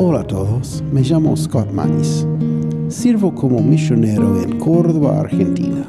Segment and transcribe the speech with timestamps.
[0.00, 2.24] Hola a todos, me llamo Scott Mais.
[2.86, 5.84] Sirvo como misionero en Córdoba, Argentina.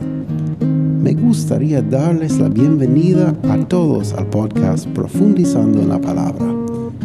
[0.59, 6.43] Me gustaría darles la bienvenida a todos al podcast Profundizando en la Palabra.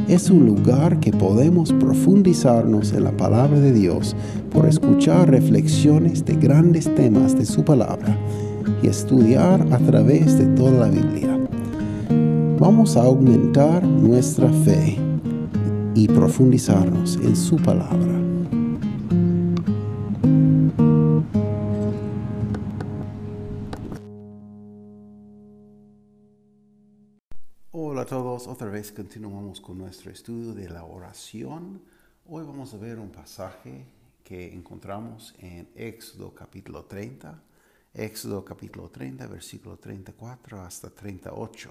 [0.09, 4.17] Es un lugar que podemos profundizarnos en la palabra de Dios
[4.51, 8.17] por escuchar reflexiones de grandes temas de su palabra
[8.83, 11.39] y estudiar a través de toda la Biblia.
[12.59, 15.04] Vamos a aumentar nuestra fe
[15.95, 18.21] y profundizarnos en su palabra.
[27.71, 31.81] Hola a todos, otra vez continuamos con nuestro estudio de la oración.
[32.27, 33.87] Hoy vamos a ver un pasaje
[34.25, 37.41] que encontramos en Éxodo capítulo 30,
[37.95, 41.71] Éxodo capítulo 30, versículo 34 hasta 38.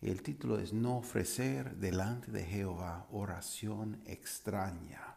[0.00, 5.16] El título es No ofrecer delante de Jehová oración extraña.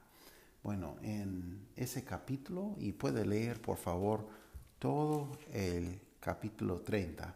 [0.63, 4.28] Bueno, en ese capítulo, y puede leer por favor
[4.80, 7.36] todo el capítulo 30,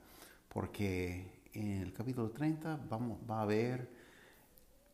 [0.49, 3.91] porque en el capítulo 30 vamos, va a ver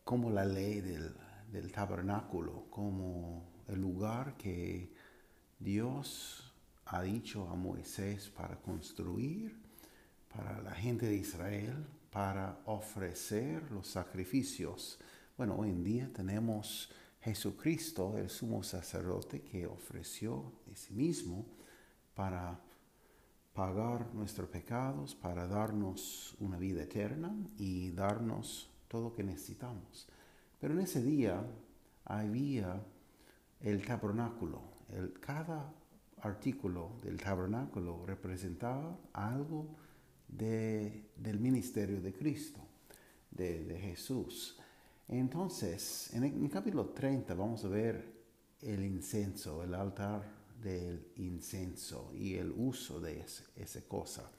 [0.04, 1.16] como la ley del,
[1.54, 4.92] del tabernáculo, como el lugar que
[5.58, 6.54] Dios
[6.86, 9.58] ha dicho a Moisés para construir
[10.28, 15.00] para la gente de Israel, para ofrecer los sacrificios.
[15.38, 21.46] Bueno, hoy en día tenemos Jesucristo, el sumo sacerdote, que ofreció de sí mismo
[22.14, 22.60] para
[23.54, 30.08] pagar nuestros pecados, para darnos una vida eterna y darnos todo lo que necesitamos.
[30.60, 31.42] Pero en ese día
[32.04, 32.84] había
[33.62, 34.62] el tabernáculo.
[35.22, 35.74] Cada
[36.22, 39.76] artículo del tabernáculo representaba algo
[40.32, 42.60] del ministerio de Cristo,
[43.30, 44.58] de, Jesús.
[45.08, 48.04] Entonces, en el, capítulo 30 vamos a ver
[48.62, 50.24] el incenso, el altar
[50.62, 53.24] del incenso y el uso de
[53.56, 54.32] esa cosa.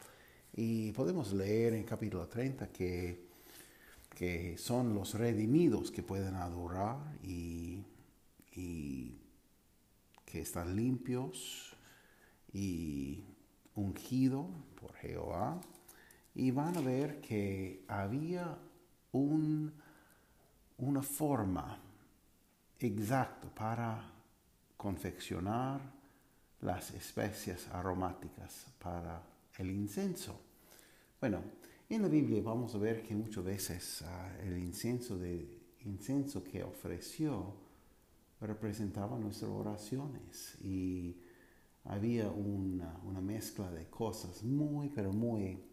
[0.54, 3.26] Y podemos leer en capítulo 30 que,
[4.14, 7.84] que son los redimidos que pueden adorar y,
[8.54, 9.18] y
[10.24, 11.76] que están limpios
[12.52, 13.24] y
[13.74, 14.46] ungidos
[14.78, 15.60] por Jehová
[16.34, 18.58] y van a ver que había
[19.12, 19.72] un,
[20.78, 21.78] una forma
[22.78, 24.10] exacta para
[24.76, 25.80] confeccionar
[26.60, 29.22] las especias aromáticas para
[29.58, 30.40] el incenso.
[31.20, 31.42] Bueno,
[31.88, 36.62] en la Biblia vamos a ver que muchas veces ah, el incenso, de, incenso que
[36.62, 37.54] ofreció
[38.40, 41.16] representaba nuestras oraciones y
[41.84, 45.71] había una, una mezcla de cosas muy, pero muy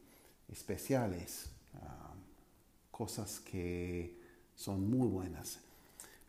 [0.52, 2.14] especiales, ah,
[2.92, 4.18] cosas que
[4.56, 5.60] son muy buenas.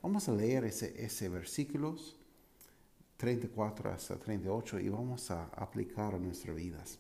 [0.03, 2.17] Vamos a leer ese, ese versículos
[3.17, 6.99] 34 hasta 38 y vamos a aplicar a nuestras vidas.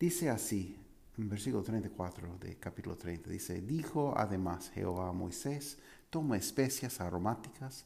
[0.00, 0.76] Dice así,
[1.18, 7.84] en versículo 34 de capítulo 30, dice, dijo además Jehová a Moisés, toma especias aromáticas,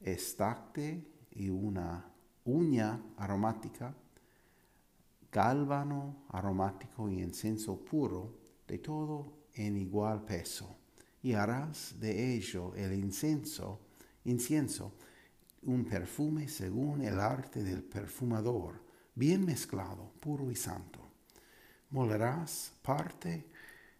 [0.00, 2.04] estacte y una
[2.44, 3.94] uña aromática,
[5.34, 10.76] gálbano aromático y incienso puro, de todo en igual peso,
[11.24, 13.80] y harás de ello el incienso,
[14.24, 14.92] incienso,
[15.62, 18.80] un perfume según el arte del perfumador,
[19.16, 21.00] bien mezclado, puro y santo.
[21.90, 23.48] Molerás parte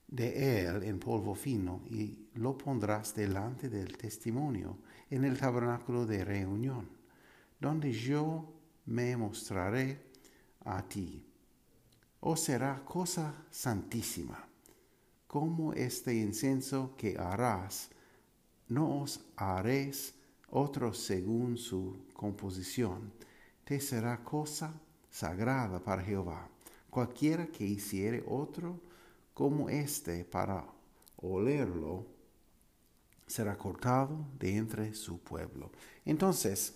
[0.07, 4.79] de él en polvo fino y lo pondrás delante del testimonio
[5.11, 6.89] en el tabernáculo de reunión,
[7.59, 8.53] donde yo
[8.87, 9.99] me mostraré
[10.65, 11.24] a ti.
[12.27, 14.49] O será cosa santísima,
[15.27, 17.91] como este incienso que harás,
[18.67, 20.15] no os haréis
[20.49, 23.13] otro según su composición,
[23.63, 24.73] te será cosa
[25.11, 26.49] sagrada para Jehová.
[26.89, 28.81] Cualquiera que hiciere otro
[29.35, 30.65] como este para
[31.17, 32.07] olerlo,
[33.27, 35.71] será cortado de entre su pueblo.
[36.07, 36.73] Entonces,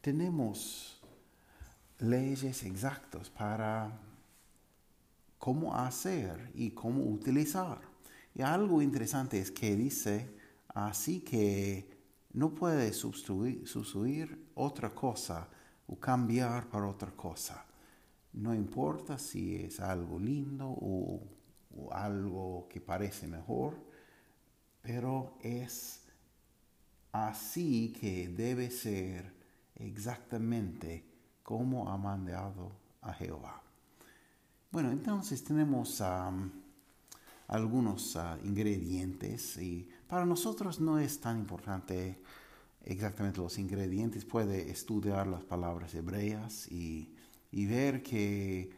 [0.00, 0.98] tenemos
[1.98, 4.08] leyes exactas para
[5.38, 7.80] cómo hacer y cómo utilizar.
[8.34, 10.34] Y algo interesante es que dice
[10.68, 11.88] así que
[12.32, 15.48] no puede sustituir, otra cosa
[15.86, 17.64] o cambiar para otra cosa.
[18.32, 21.22] No importa si es algo lindo o
[21.92, 23.74] algo que parece mejor,
[24.82, 26.02] pero es
[27.12, 29.32] así que debe ser
[29.74, 31.04] exactamente
[31.42, 33.67] como ha mandado a Jehová.
[34.70, 36.02] Bueno, entonces tenemos
[37.46, 42.22] algunos ah, ingredientes y para nosotros no es tan importante
[42.84, 47.14] exactamente los ingredientes, puede estudiar las palabras hebreas y,
[47.50, 48.68] ver que,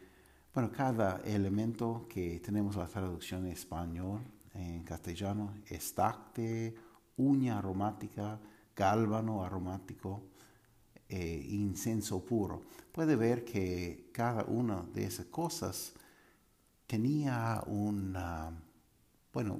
[0.54, 4.20] bueno, cada elemento que tenemos la traducción en español,
[4.54, 6.72] en castellano, estacte,
[7.16, 8.38] uña aromática,
[8.76, 10.22] gálvano aromático,
[11.12, 12.62] eh, incenso puro.
[12.92, 15.92] Puede ver que cada una de esas cosas
[16.86, 18.52] tenía una,
[19.32, 19.58] bueno,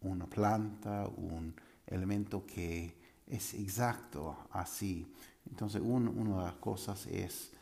[0.00, 1.54] una planta, un
[1.86, 2.96] elemento que
[3.26, 5.12] es exacto así.
[5.50, 7.52] Entonces, una de las cosas es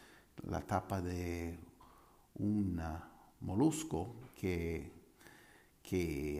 [0.49, 1.58] la tapa de
[2.38, 2.81] un
[3.40, 4.93] molusco que,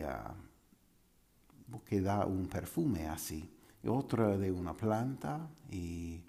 [0.05, 0.35] ah,
[1.85, 3.49] que da un perfume así.
[3.85, 6.21] Otra de una planta y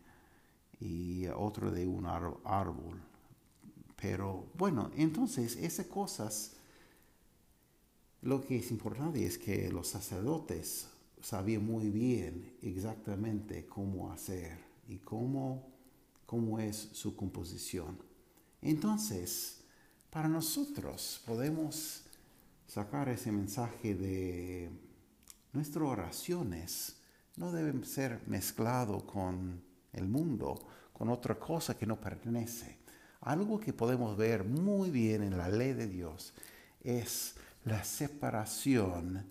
[1.39, 3.01] otro de un árbol.
[4.01, 6.57] Pero bueno, entonces esas cosas,
[8.23, 10.89] lo que es importante es que los sacerdotes
[11.21, 14.59] sabía muy bien exactamente cómo hacer
[14.89, 15.69] y cómo,
[16.27, 17.99] cómo es su composición.
[18.63, 19.61] Entonces,
[20.11, 22.03] para nosotros podemos
[22.67, 24.71] sacar ese mensaje de
[25.53, 26.97] nuestras oraciones
[27.37, 29.63] no deben ser mezclado con
[29.93, 30.59] el mundo,
[30.99, 32.77] con otra cosa que no pertenece.
[33.21, 36.35] Algo que podemos ver muy bien en la ley de Dios
[36.83, 39.25] es la separación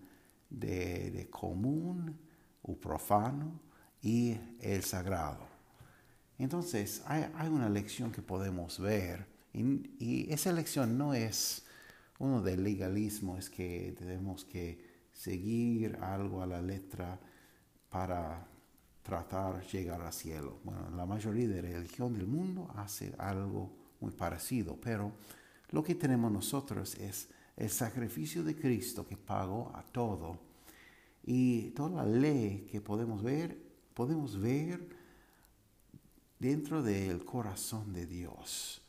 [0.48, 2.18] de, común
[2.62, 3.60] o profano
[4.00, 5.46] y el sagrado.
[6.38, 11.66] Entonces, hay, una lección que podemos ver y, esa lección no es
[12.18, 14.82] uno del legalismo, es que tenemos que
[15.12, 17.20] seguir algo a la letra
[17.90, 18.46] para
[19.08, 20.58] tratar llegar al cielo.
[20.62, 23.70] Bueno, la mayoría de religión del mundo hace algo
[24.00, 25.12] muy parecido, pero
[25.70, 30.38] lo que tenemos nosotros es el sacrificio de Cristo que pagó a todo.
[31.24, 33.58] Y toda la ley que podemos ver,
[33.94, 34.86] podemos ver
[36.38, 38.82] dentro del corazón de Dios.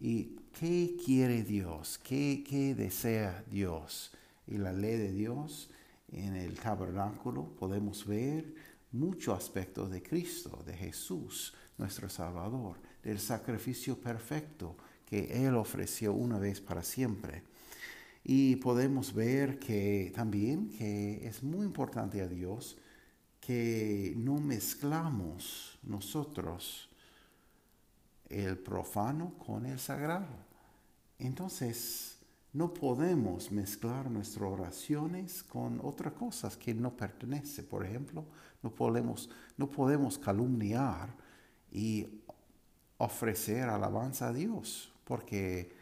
[0.00, 1.98] ¿Y qué quiere Dios?
[1.98, 4.12] ¿Qué, qué desea Dios?
[4.46, 5.68] Y la ley de Dios
[6.10, 8.54] en el tabernáculo podemos ver
[8.92, 16.38] muchos aspectos de Cristo, de Jesús, nuestro Salvador, del sacrificio perfecto que Él ofreció una
[16.38, 17.42] vez para siempre.
[18.24, 22.76] Y podemos ver que también que es muy importante a Dios
[23.40, 26.90] que no mezclamos nosotros
[28.28, 30.28] el profano con el sagrado.
[31.18, 32.17] Entonces,
[32.52, 37.66] no podemos mezclar nuestras oraciones con otras cosas que no pertenecen.
[37.66, 38.24] Por ejemplo,
[38.62, 41.14] no podemos, no podemos calumniar
[41.70, 42.06] y
[42.96, 45.72] ofrecer alabanza a Dios, porque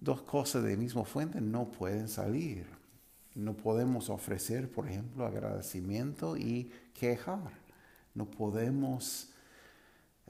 [0.00, 2.66] dos cosas de misma fuente no pueden salir.
[3.34, 7.52] No podemos ofrecer, por ejemplo, agradecimiento y quejar.
[8.14, 9.30] No podemos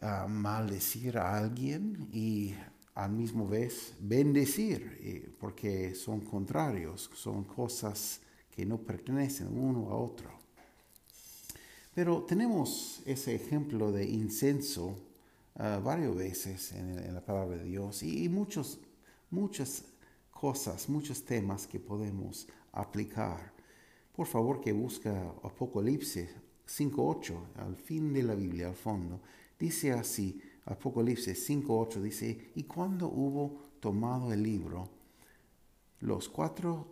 [0.03, 2.55] ah, maldecir a alguien y
[2.99, 9.97] al mismo vez bendecir, eh, porque son contrarios, son cosas que no pertenecen uno a
[9.97, 10.29] otro.
[11.95, 14.99] Pero tenemos ese ejemplo de incenso
[15.55, 18.81] ah, varias veces en, la palabra de Dios y muchos
[19.31, 19.85] muchas
[20.33, 23.53] cosas, muchos temas que podemos aplicar.
[24.13, 26.31] Por favor que busca Apocalipsis
[26.67, 29.21] 5.8 al fin de la Biblia, al fondo.
[29.57, 34.89] Dice así, Apocalipsis 5.8 dice, y cuando hubo tomado el libro,
[36.01, 36.87] los cuatro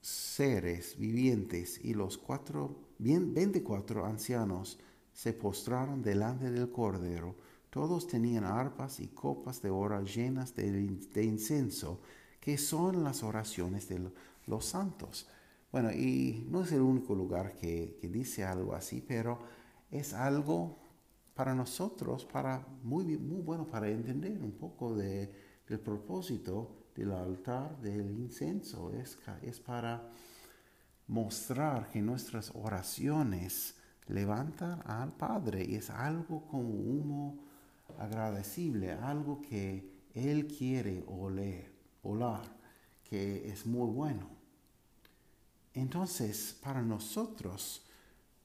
[0.00, 4.78] seres vivientes y los cuatro, 24 ancianos
[5.12, 7.34] se postraron delante del Cordero
[7.72, 12.00] todos tenían arpas y copas de oro llenas de, incenso,
[12.38, 14.12] que son las oraciones de
[14.46, 15.26] los santos.
[15.72, 19.38] Bueno, y no es el único lugar que, dice algo así, pero
[19.90, 20.81] es algo
[21.34, 25.30] para nosotros, para muy, muy bueno para entender un poco del
[25.82, 28.92] propósito del altar del incenso.
[28.92, 30.10] Es, es para
[31.06, 33.76] mostrar que nuestras oraciones
[34.08, 37.44] levantan al Padre y es algo como humo
[37.98, 41.72] agradecible, algo que Él quiere oler,
[42.02, 42.42] olar,
[43.04, 44.28] que es muy bueno.
[45.74, 47.86] Entonces, para nosotros,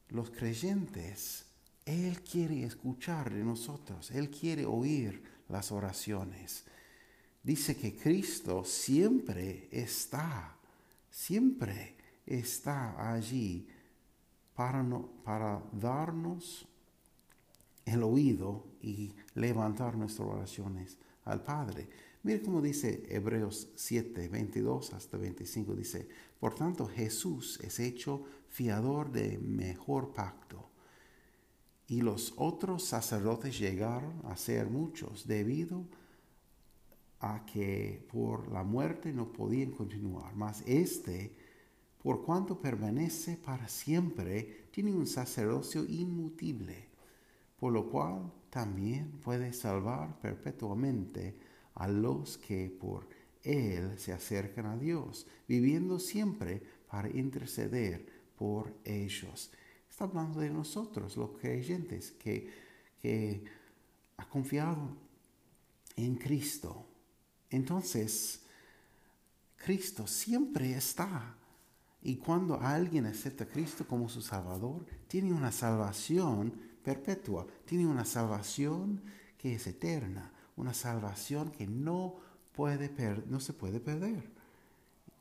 [0.08, 1.47] los creyentes,
[1.88, 6.64] Él quiere escuchar de nosotros, Él quiere oír las oraciones.
[7.42, 10.54] Dice que Cristo siempre está,
[11.10, 13.66] siempre está allí
[14.54, 14.84] para,
[15.24, 16.68] para darnos
[17.86, 21.88] el oído y levantar nuestras oraciones al Padre.
[22.22, 25.74] Mire cómo dice Hebreos 7, 22 hasta 25.
[25.74, 26.06] Dice,
[26.38, 30.67] por tanto Jesús es hecho fiador de mejor pacto,
[31.88, 35.86] Y los otros sacerdotes llegaron a ser muchos debido
[37.20, 40.36] a que por la muerte no podían continuar.
[40.36, 41.34] Mas este,
[42.02, 46.88] por cuanto permanece para siempre, tiene un sacerdocio inmutible,
[47.58, 51.36] por lo cual también puede salvar perpetuamente
[51.74, 53.08] a los que por
[53.42, 59.50] él se acercan a Dios, viviendo siempre para interceder por ellos.
[59.98, 62.48] Está hablando de nosotros, los creyentes, que,
[63.02, 63.42] que
[64.16, 64.96] ha confiado
[65.96, 66.86] en Cristo.
[67.50, 68.42] Entonces,
[69.56, 71.34] Cristo siempre está.
[72.00, 76.52] Y cuando alguien acepta a Cristo como su Salvador, tiene una salvación
[76.84, 79.02] perpetua, tiene una salvación
[79.36, 82.14] que es eterna, una salvación que no,
[82.54, 82.88] puede
[83.26, 84.30] no se puede perder.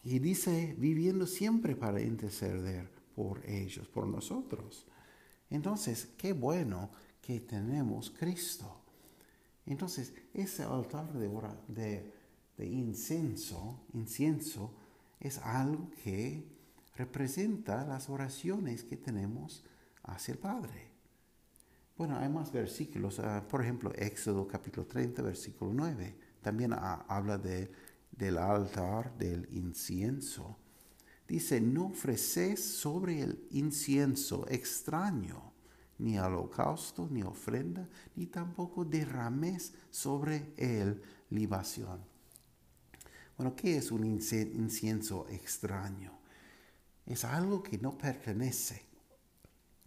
[0.04, 4.86] Y dice, viviendo siempre para interceder por ellos, por nosotros.
[5.50, 8.84] Entonces, qué bueno que tenemos Cristo.
[9.66, 11.28] Entonces, ese altar de,
[11.68, 12.14] de,
[12.58, 14.72] de incienso, incienso
[15.20, 16.46] es algo que
[16.96, 19.64] representa las oraciones que tenemos
[20.04, 20.92] hacia el Padre.
[21.98, 27.72] Bueno, hay más versículos, ah, por ejemplo, Éxodo capítulo 30, versículo 9, también habla de,
[28.12, 30.56] del altar del incienso.
[31.28, 35.52] Dice, no ofreces sobre el incienso extraño,
[36.00, 42.00] ni holocausto, ni ofrenda, ni tampoco derrames sobre él libación.
[43.36, 46.18] Bueno, ¿qué es un incienso extraño?
[47.06, 48.86] Es algo que no pertenece.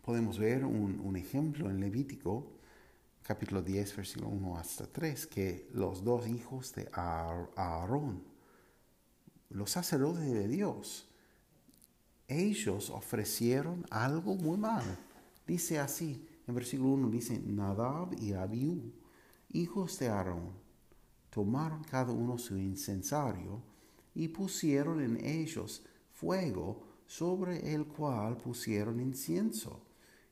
[0.02, 2.52] Podemos ver un, ejemplo en Levítico,
[3.22, 8.24] capítulo 10, versículo 1 hasta 3, que los dos hijos de Aarón,
[9.50, 11.09] los sacerdotes de Dios,
[12.30, 14.84] ellos ofrecieron algo muy mal.
[15.46, 18.92] Dice así, en versículo 1 dice, Nadab y Abiú,
[19.50, 20.52] hijos de Aarón,
[21.28, 23.60] tomaron cada uno su incensario
[24.14, 29.82] y pusieron en ellos fuego sobre el cual pusieron incienso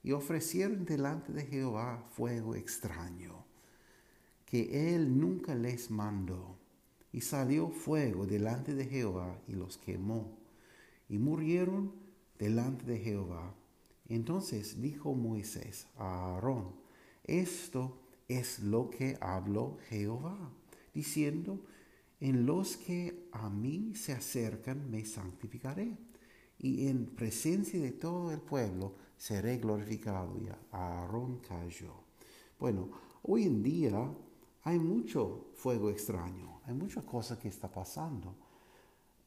[0.03, 3.45] y ofrecieron delante de Jehová fuego extraño,
[4.47, 6.57] que él nunca les mandó.
[7.11, 10.39] Y salió fuego delante de Jehová y los quemó
[11.09, 11.93] y murieron
[12.39, 13.55] delante de Jehová.
[14.07, 16.75] Entonces dijo Moisés a Aarón,
[17.25, 20.51] esto es lo que habló Jehová,
[20.95, 21.61] diciendo,
[22.21, 25.97] en los que a mí se acercan me santificaré,
[26.59, 30.37] y en presencia de todo el pueblo seré glorificado.
[30.39, 31.93] Y Aarón cayó.
[32.59, 32.91] Bueno,
[33.23, 34.13] hoy en día
[34.65, 38.35] hay mucho fuego extraño, hay muchas cosas que está pasando.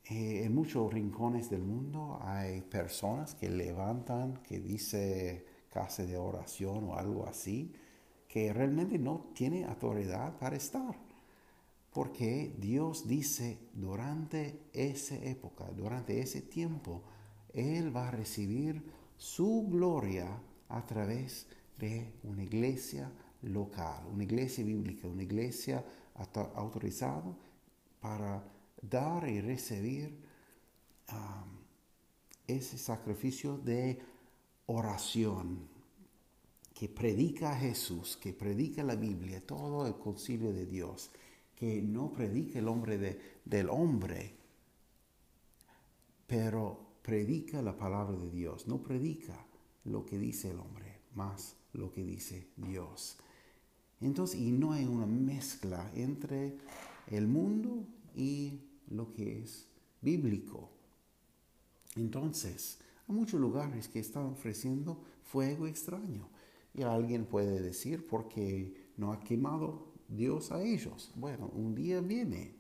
[0.06, 6.90] Eh, en muchos rincones del mundo hay personas que levantan, que dice casa de oración
[6.90, 7.72] o algo así,
[8.28, 10.96] que realmente no tiene autoridad para estar.
[11.92, 17.04] Porque Dios dice, durante esa época, durante ese tiempo,
[17.54, 18.82] Él va a recibir
[19.18, 25.84] su gloria a través de una iglesia local, una iglesia bíblica, una iglesia
[26.56, 27.36] autorizada
[28.00, 28.44] para
[28.82, 30.18] dar y recibir
[32.48, 34.00] ese sacrificio de
[34.66, 35.68] oración
[36.74, 41.12] que predica a Jesús, que predica la Biblia, todo el concilio de Dios,
[41.56, 44.36] que no predica el hombre del hombre,
[46.26, 49.46] pero predica la palabra de Dios, no predica
[49.86, 53.18] lo que dice el hombre, más lo que dice Dios.
[54.00, 56.58] Entonces, y no hay una mezcla entre
[57.08, 57.86] el mundo
[58.16, 58.60] y
[58.92, 59.68] lo que es
[60.02, 60.70] bíblico.
[61.96, 66.30] Entonces, hay muchos lugares que están ofreciendo fuego extraño.
[66.74, 71.12] Y alguien puede decir, porque no ha quemado Dios a ellos.
[71.16, 72.56] Bueno, un día viene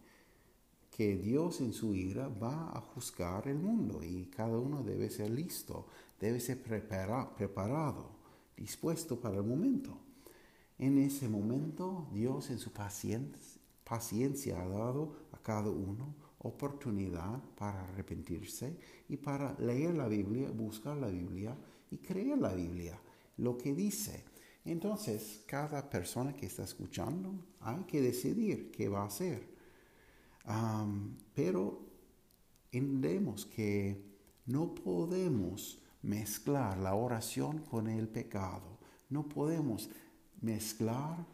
[0.89, 5.29] que Dios en su ira va a juzgar el mundo y cada uno debe ser
[5.31, 5.87] listo,
[6.19, 8.09] debe ser preparado,
[8.57, 9.97] dispuesto para el momento.
[10.77, 18.77] En ese momento, Dios en su paciencia ha dado a cada uno oportunidad para arrepentirse
[19.09, 21.55] y para leer la Biblia, buscar la Biblia
[21.89, 22.99] y creer la Biblia,
[23.37, 24.23] lo que dice.
[24.65, 29.49] Entonces, cada persona que está escuchando hay que decidir qué va a hacer.
[31.33, 31.79] pero
[32.71, 34.01] entendemos que
[34.45, 38.79] no podemos mezclar la oración con el pecado.
[39.09, 39.89] No podemos
[40.41, 41.25] mezclar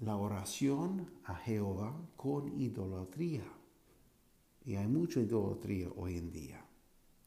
[0.00, 3.44] la oración a Jehová con idolatría.
[4.64, 6.64] Y hay mucha idolatría hoy en día.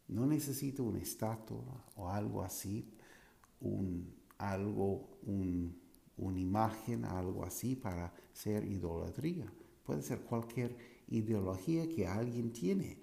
[0.07, 2.89] No necesito una estatua o algo así,
[3.59, 5.09] un algo,
[6.17, 9.51] una imagen, algo así para ser idolatría.
[9.83, 10.75] Puede ser cualquier
[11.09, 12.99] ideología que alguien tiene.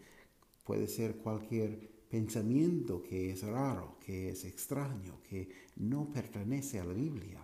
[0.64, 6.95] Puede ser cualquier pensamiento que es raro, que es extraño, que no pertenece a la
[6.95, 7.41] Biblia.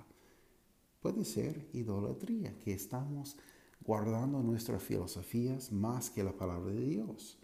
[1.00, 3.37] Puede ser idolatría, que estamos
[3.80, 7.38] guardando nuestras filosofías más que la palabra de Dios.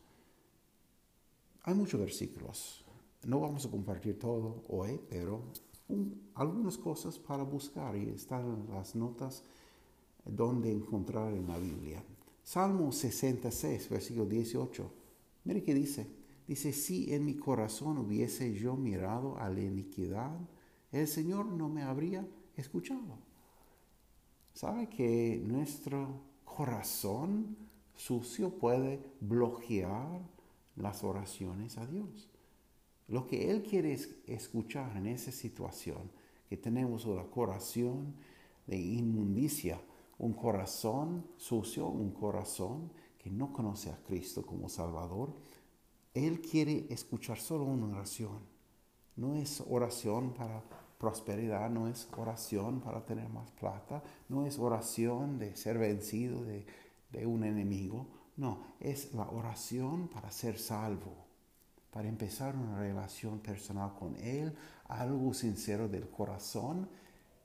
[1.62, 2.84] Hay muchos versículos.
[3.24, 5.42] No vamos a compartir todo hoy, pero
[6.34, 9.42] algunas cosas para buscar y están en las notas
[10.24, 12.02] donde encontrar en la Biblia.
[12.42, 14.92] Salmo 66, versículo 18.
[15.44, 16.06] Mire qué dice.
[16.46, 20.38] Dice, si en mi corazón hubiese yo mirado a la iniquidad,
[20.92, 22.24] el Señor no me habría
[22.54, 23.25] escuchado.
[24.56, 26.08] ¿Sabe que nuestro
[26.42, 27.58] corazón
[27.94, 30.22] sucio puede bloquear
[30.76, 32.30] las oraciones a Dios?
[33.08, 33.92] Lo que Él quiere
[34.26, 36.10] escuchar en esa situación,
[36.48, 38.14] que tenemos una corazón
[38.66, 39.78] de inmundicia,
[40.16, 45.34] un corazón sucio, un corazón que no conoce a Cristo como Salvador,
[46.14, 48.38] Él quiere escuchar solo una oración.
[49.16, 50.62] No es oración para
[50.98, 56.66] prosperidad, no es oración para tener más plata, no es oración de ser vencido de,
[57.10, 61.26] de un enemigo, no, es la oración para ser salvo,
[61.90, 64.54] para empezar una relación personal con Él,
[64.88, 66.88] algo sincero del corazón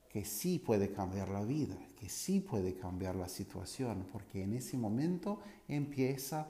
[0.09, 4.77] que sí puede cambiar la vida, que sí puede cambiar la situación, porque en ese
[4.77, 5.39] momento
[5.69, 6.47] empieza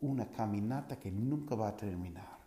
[0.00, 2.38] una caminata que nunca va a terminar,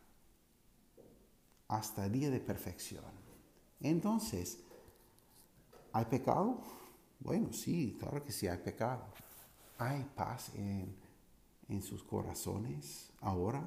[1.67, 3.28] hasta el día de perfección.
[3.81, 4.59] Entonces,
[5.93, 6.61] ¿hay pecado?
[7.19, 9.05] Bueno, sí, claro que sí hay pecado.
[9.77, 10.95] ¿Hay paz en,
[11.69, 13.63] en sus corazones ahora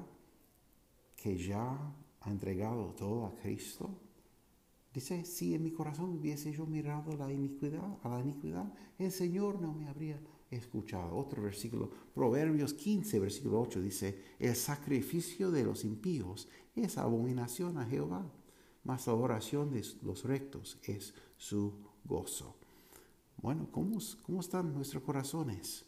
[1.15, 1.77] que ya
[2.21, 3.89] ha entregado todo a Cristo?
[4.93, 9.59] Dice, si en mi corazón hubiese yo mirado la iniquidad, a la iniquidad, el Señor
[9.59, 10.19] no me habría
[10.51, 11.15] escuchado.
[11.15, 17.85] Otro versículo, Proverbios 15, versículo 8, dice, el sacrificio de los impíos es abominación a
[17.85, 18.31] Jehová,
[18.83, 22.55] mas la oración de los rectos es su gozo.
[23.37, 25.85] Bueno, ¿cómo, cómo están nuestros corazones?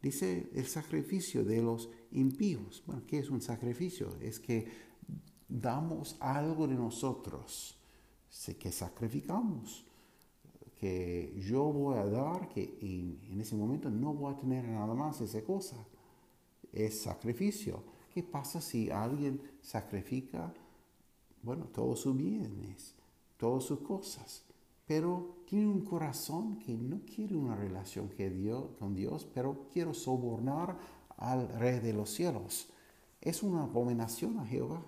[0.00, 2.82] Dice el sacrificio de los impíos.
[2.86, 4.16] Bueno, ¿qué es un sacrificio?
[4.20, 4.66] Es que
[5.48, 7.76] damos algo de nosotros
[8.58, 9.84] que sacrificamos,
[10.78, 15.20] que yo voy a dar, que en, ese momento no voy a tener nada más
[15.20, 15.76] esa cosa.
[16.72, 17.82] Es sacrificio.
[18.12, 20.52] ¿Qué pasa si alguien sacrifica,
[21.46, 22.96] bueno, todos sus bienes,
[23.36, 24.44] todas sus cosas,
[24.84, 28.10] pero tiene un corazón que no quiere una relación
[28.78, 30.76] con Dios, pero quiere sobornar
[31.16, 32.68] al Rey de los cielos?
[33.20, 34.84] Es una abominación a Jehová.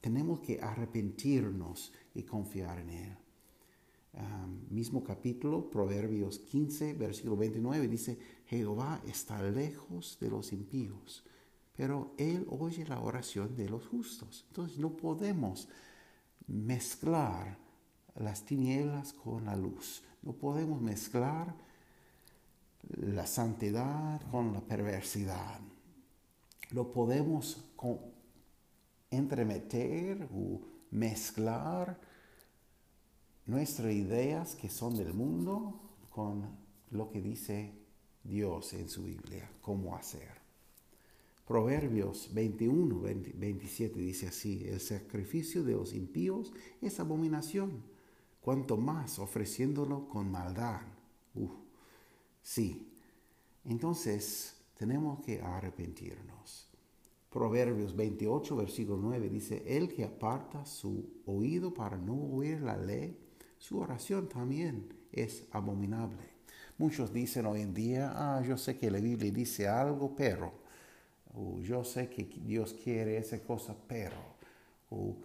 [0.00, 3.16] Tenemos que arrepentirnos y confiar en Él.
[4.70, 11.22] mismo capítulo, Proverbios 15, versículo 29, dice, Jehová está lejos de los impíos,
[11.78, 14.44] pero Él oye la oración de los justos.
[14.48, 15.68] Entonces no podemos
[16.48, 17.56] mezclar
[18.16, 20.02] las tinieblas con la luz.
[20.22, 21.54] No podemos mezclar
[22.96, 25.60] la santidad con la perversidad.
[26.70, 27.64] Lo podemos
[29.08, 30.60] entremeter o
[30.90, 32.00] mezclar
[33.46, 36.58] nuestras ideas que son del mundo con
[36.90, 37.72] lo que dice
[38.24, 40.37] Dios en su Biblia, cómo hacer.
[41.48, 47.84] Proverbios 21, 27 dice así, el sacrificio de los impíos es abominación,
[48.42, 50.82] cuanto más ofreciéndolo con maldad.
[52.42, 52.92] sí,
[53.64, 56.68] entonces tenemos que arrepentirnos.
[57.30, 63.18] Proverbios 28, versículo 9 dice, el que aparta su oído para no oír la ley,
[63.56, 66.28] su oración también es abominable.
[66.76, 70.52] Muchos dicen hoy en día, ah, yo sé que la Biblia dice algo, pero,
[71.34, 74.16] o yo sé que Dios quiere esa cosa, pero,
[74.90, 75.16] o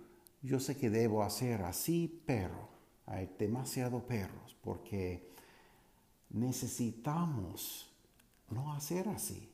[0.42, 2.74] yo sé que debo hacer así, pero,
[3.06, 5.28] hay demasiados perros porque
[6.30, 7.92] necesitamos
[8.50, 9.50] no hacer así.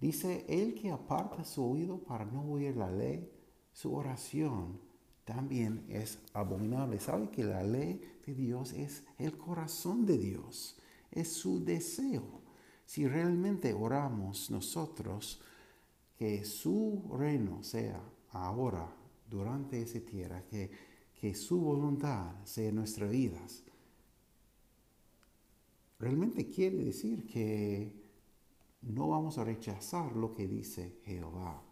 [0.00, 3.30] Dice, el que aparta su oído para no oír la ley,
[3.72, 4.80] su oración
[5.24, 6.98] también es abominable.
[6.98, 10.76] ¿Sabe que la ley de Dios es el corazón de Dios?
[11.10, 12.41] Es su deseo.
[12.92, 15.40] Si realmente oramos nosotros,
[16.18, 18.02] que su reino sea
[18.32, 18.86] ahora,
[19.30, 20.70] durante esa tierra, que,
[21.18, 23.62] que su voluntad sea en nuestras vidas,
[25.98, 27.94] realmente quiere decir que
[28.82, 31.62] no vamos a rechazar lo que dice Jehová.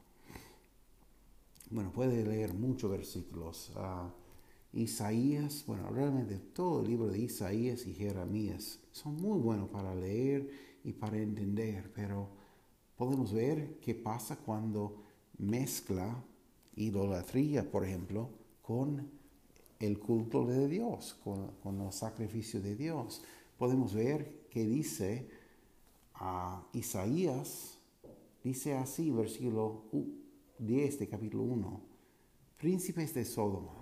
[1.68, 3.72] Bueno, puede leer muchos versículos.
[3.76, 4.10] Ah,
[4.72, 10.69] Isaías, bueno, realmente todo el libro de Isaías y Jeremías son muy buenos para leer
[10.84, 12.28] y para entender, pero
[12.96, 15.02] podemos ver qué pasa cuando
[15.38, 16.22] mezcla
[16.76, 18.30] idolatría, por ejemplo,
[18.62, 19.10] con
[19.78, 23.22] el culto de Dios, con, con los sacrificios de Dios.
[23.58, 25.28] Podemos ver que dice
[26.72, 27.78] Isaías,
[28.44, 29.84] dice así, versículo
[30.58, 31.80] 10 de capítulo 1,
[32.58, 33.80] príncipes de Sodoma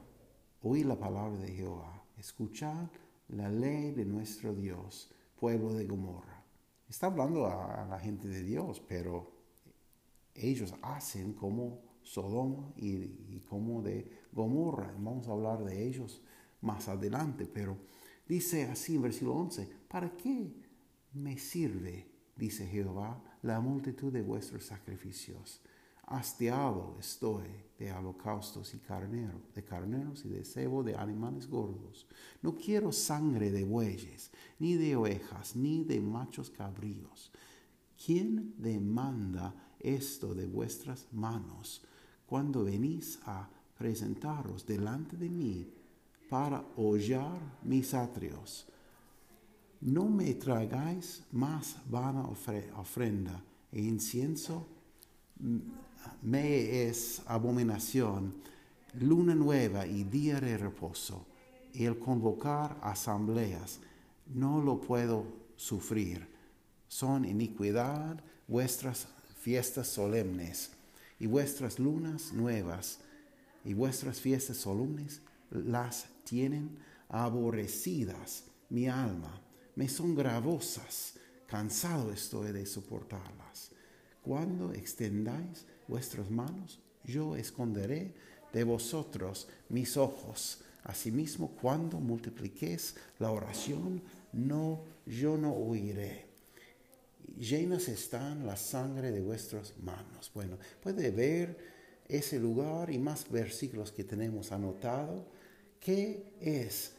[0.60, 2.88] Oí la palabra de Jehová, escuchad
[3.28, 5.08] la ley de nuestro Dios,
[5.38, 6.37] pueblo de Gomorra.
[6.88, 9.30] Está hablando a, la gente de Dios, pero
[10.34, 14.92] ellos hacen como Sodoma y, como de Gomorra.
[14.98, 16.22] Vamos a hablar de ellos
[16.62, 17.76] más adelante, pero
[18.26, 20.50] dice así en versículo 11, ¿para qué
[21.12, 25.60] me sirve, dice Jehová, la multitud de vuestros sacrificios?
[26.08, 27.44] Hastiado estoy
[27.78, 32.06] de holocaustos y carneros, de carneros y de cebo de animales gordos.
[32.42, 37.30] No quiero sangre de bueyes, ni de ovejas, ni de machos cabríos.
[38.04, 41.82] ¿Quién demanda esto de vuestras manos
[42.26, 45.72] cuando venís a presentaros delante de mí
[46.28, 48.66] para hollar mis atrios?
[49.80, 54.66] No me traigáis más vana ofrenda e incienso
[56.22, 58.34] me es abominación
[58.94, 61.26] luna nueva y día de reposo,
[61.72, 63.80] y el convocar asambleas
[64.26, 66.26] no lo puedo sufrir.
[66.88, 69.08] Son iniquidad vuestras
[69.40, 70.72] fiestas solemnes
[71.20, 73.00] y vuestras lunas nuevas
[73.64, 79.40] y vuestras fiestas solemnes las tienen aborrecidas mi alma.
[79.76, 81.14] Me son gravosas,
[81.46, 83.70] cansado estoy de soportarlas.
[84.22, 88.14] Cuando extendáis vuestras manos, yo esconderé
[88.52, 90.60] de vosotros mis ojos.
[90.84, 96.26] Asimismo, cuando multipliquéis la oración, no, yo no oiré.
[97.38, 100.30] Llenas están la sangre de vuestras manos.
[100.34, 101.56] Bueno, puede ver
[102.08, 105.26] ese lugar y más versículos que tenemos anotado.
[105.78, 106.92] ¿Qué es?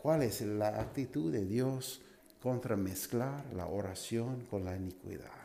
[0.00, 2.00] ¿Cuál es la actitud de Dios
[2.42, 5.41] contra mezclar la oración con la iniquidad?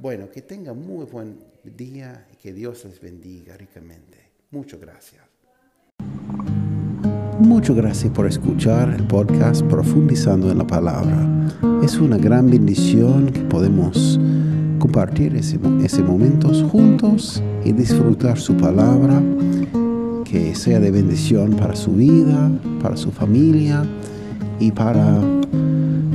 [0.00, 1.36] Bueno, que tengan muy buen
[1.76, 4.16] día y que Dios les bendiga ricamente.
[4.50, 5.20] Muchas gracias.
[7.38, 11.50] Muchas gracias por escuchar el podcast Profundizando en la Palabra.
[11.82, 14.18] Es una gran bendición que podemos
[14.78, 19.22] compartir ese, ese momentos juntos y disfrutar su palabra,
[20.24, 23.84] que sea de bendición para su vida, para su familia
[24.58, 25.20] y para,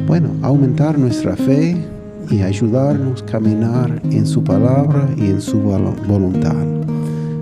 [0.07, 1.93] bueno, aumentar nuestra fe
[2.29, 6.55] y ayudarnos a caminar en su palabra y en su voluntad.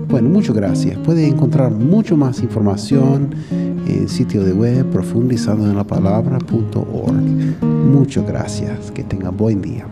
[0.08, 0.96] Bueno, muchas gracias.
[0.98, 7.62] Puede encontrar mucho más información en el sitio de web profundizando en la palabra.org.
[7.62, 8.90] Muchas gracias.
[8.92, 9.86] Que tenga buen día.